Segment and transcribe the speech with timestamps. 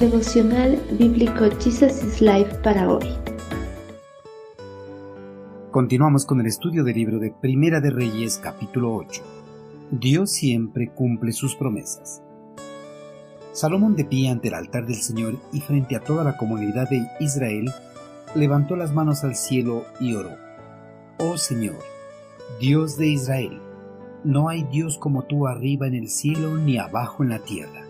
[0.00, 3.06] Devocional Bíblico Jesus is Life para hoy.
[5.70, 9.22] Continuamos con el estudio del libro de Primera de Reyes capítulo 8.
[9.92, 12.22] Dios siempre cumple sus promesas.
[13.52, 17.02] Salomón de pie ante el altar del Señor y frente a toda la comunidad de
[17.20, 17.72] Israel,
[18.34, 20.36] levantó las manos al cielo y oró.
[21.20, 21.78] Oh Señor,
[22.60, 23.62] Dios de Israel,
[24.24, 27.85] no hay Dios como tú arriba en el cielo ni abajo en la tierra.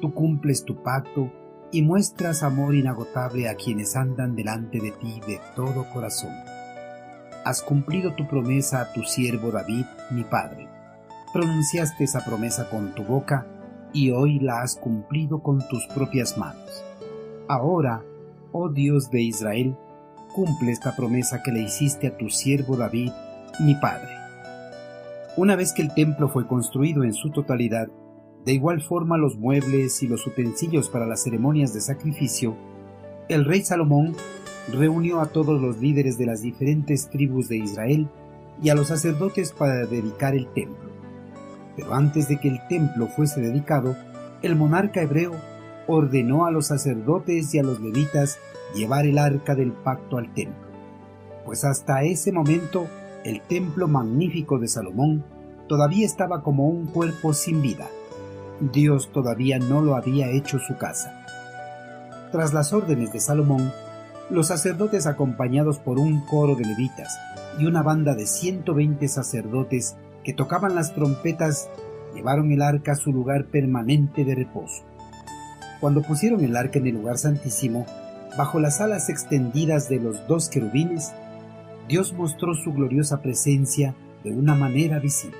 [0.00, 1.30] Tú cumples tu pacto
[1.72, 6.32] y muestras amor inagotable a quienes andan delante de ti de todo corazón.
[7.44, 10.68] Has cumplido tu promesa a tu siervo David, mi padre.
[11.32, 13.46] Pronunciaste esa promesa con tu boca
[13.92, 16.84] y hoy la has cumplido con tus propias manos.
[17.48, 18.02] Ahora,
[18.52, 19.76] oh Dios de Israel,
[20.34, 23.12] cumple esta promesa que le hiciste a tu siervo David,
[23.58, 24.14] mi padre.
[25.36, 27.88] Una vez que el templo fue construido en su totalidad,
[28.44, 32.56] de igual forma los muebles y los utensilios para las ceremonias de sacrificio,
[33.28, 34.16] el rey Salomón
[34.72, 38.08] reunió a todos los líderes de las diferentes tribus de Israel
[38.62, 40.90] y a los sacerdotes para dedicar el templo.
[41.76, 43.96] Pero antes de que el templo fuese dedicado,
[44.42, 45.32] el monarca hebreo
[45.86, 48.38] ordenó a los sacerdotes y a los levitas
[48.74, 50.68] llevar el arca del pacto al templo,
[51.44, 52.86] pues hasta ese momento
[53.24, 55.24] el templo magnífico de Salomón
[55.68, 57.88] todavía estaba como un cuerpo sin vida.
[58.60, 61.24] Dios todavía no lo había hecho su casa.
[62.30, 63.72] Tras las órdenes de Salomón,
[64.28, 67.18] los sacerdotes acompañados por un coro de levitas
[67.58, 71.68] y una banda de 120 sacerdotes que tocaban las trompetas
[72.14, 74.84] llevaron el arca a su lugar permanente de reposo.
[75.80, 77.86] Cuando pusieron el arca en el lugar santísimo,
[78.36, 81.12] bajo las alas extendidas de los dos querubines,
[81.88, 85.38] Dios mostró su gloriosa presencia de una manera visible.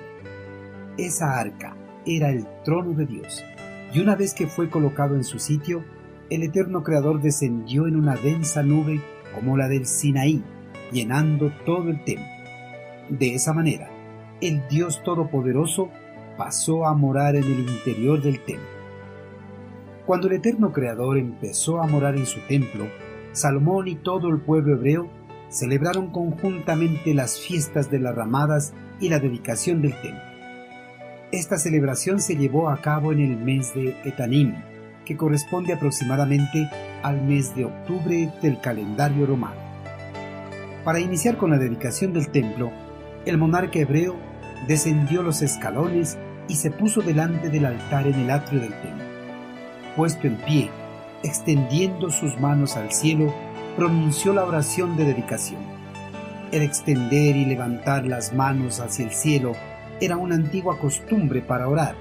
[0.96, 3.44] Esa arca era el trono de Dios,
[3.92, 5.84] y una vez que fue colocado en su sitio,
[6.30, 9.00] el eterno Creador descendió en una densa nube
[9.34, 10.42] como la del Sinaí,
[10.92, 12.26] llenando todo el templo.
[13.08, 13.90] De esa manera,
[14.40, 15.90] el Dios Todopoderoso
[16.36, 18.68] pasó a morar en el interior del templo.
[20.06, 22.86] Cuando el eterno Creador empezó a morar en su templo,
[23.32, 25.10] Salomón y todo el pueblo hebreo
[25.48, 30.29] celebraron conjuntamente las fiestas de las ramadas y la dedicación del templo.
[31.32, 34.56] Esta celebración se llevó a cabo en el mes de Etanim,
[35.04, 36.68] que corresponde aproximadamente
[37.04, 39.60] al mes de octubre del calendario romano.
[40.84, 42.72] Para iniciar con la dedicación del templo,
[43.26, 44.16] el monarca hebreo
[44.66, 49.04] descendió los escalones y se puso delante del altar en el atrio del templo.
[49.94, 50.68] Puesto en pie,
[51.22, 53.32] extendiendo sus manos al cielo,
[53.76, 55.60] pronunció la oración de dedicación.
[56.50, 59.52] El extender y levantar las manos hacia el cielo
[60.00, 61.94] era una antigua costumbre para orar,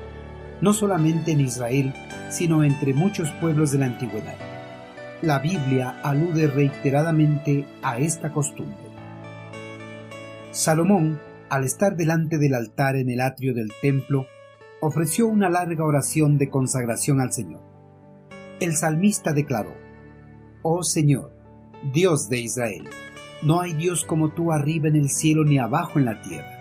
[0.62, 1.94] no solamente en Israel,
[2.30, 4.36] sino entre muchos pueblos de la antigüedad.
[5.22, 8.90] La Biblia alude reiteradamente a esta costumbre.
[10.52, 14.28] Salomón, al estar delante del altar en el atrio del templo,
[14.82, 17.62] ofreció una larga oración de consagración al Señor.
[18.60, 19.74] El salmista declaró,
[20.62, 21.34] Oh Señor,
[21.94, 22.88] Dios de Israel,
[23.42, 26.59] no hay Dios como tú arriba en el cielo ni abajo en la tierra.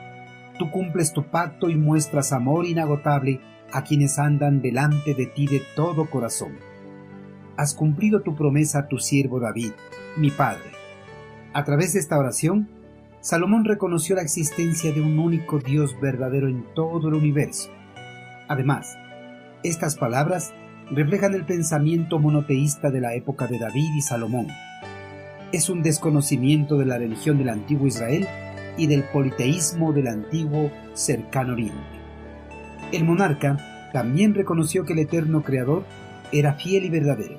[0.58, 3.40] Tú cumples tu pacto y muestras amor inagotable
[3.72, 6.58] a quienes andan delante de ti de todo corazón.
[7.56, 9.72] Has cumplido tu promesa a tu siervo David,
[10.16, 10.70] mi padre.
[11.52, 12.68] A través de esta oración,
[13.20, 17.70] Salomón reconoció la existencia de un único Dios verdadero en todo el universo.
[18.48, 18.96] Además,
[19.62, 20.54] estas palabras
[20.90, 24.46] reflejan el pensamiento monoteísta de la época de David y Salomón
[25.52, 28.26] es un desconocimiento de la religión del antiguo Israel
[28.78, 31.98] y del politeísmo del antiguo cercano oriente.
[32.92, 35.84] El monarca también reconoció que el eterno Creador
[36.32, 37.38] era fiel y verdadero,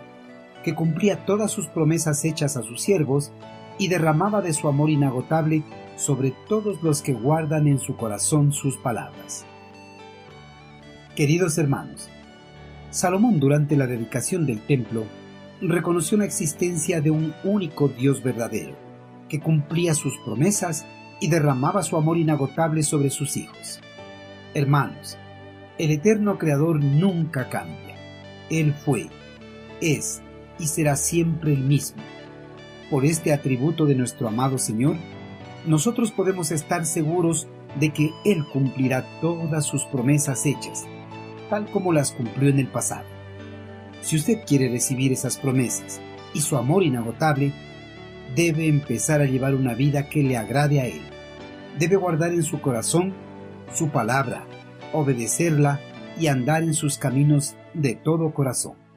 [0.64, 3.32] que cumplía todas sus promesas hechas a sus siervos
[3.80, 5.64] y derramaba de su amor inagotable
[5.96, 9.46] sobre todos los que guardan en su corazón sus palabras.
[11.16, 12.10] Queridos hermanos,
[12.92, 15.06] Salomón durante la dedicación del templo
[15.62, 18.76] reconoció la existencia de un único Dios verdadero,
[19.28, 20.86] que cumplía sus promesas
[21.20, 23.80] y derramaba su amor inagotable sobre sus hijos.
[24.54, 25.18] Hermanos,
[25.78, 27.96] el eterno Creador nunca cambia.
[28.50, 29.08] Él fue,
[29.82, 30.22] es
[30.60, 32.02] y será siempre el mismo.
[32.90, 34.98] Por este atributo de nuestro amado Señor,
[35.66, 37.48] nosotros podemos estar seguros
[37.80, 40.86] de que Él cumplirá todas sus promesas hechas,
[41.50, 43.06] tal como las cumplió en el pasado.
[44.02, 46.02] Si usted quiere recibir esas promesas
[46.34, 47.54] y su amor inagotable,
[48.36, 51.02] debe empezar a llevar una vida que le agrade a Él.
[51.78, 53.14] Debe guardar en su corazón
[53.74, 54.46] su palabra,
[54.94, 55.80] obedecerla
[56.20, 58.89] y andar en sus caminos de todo corazón.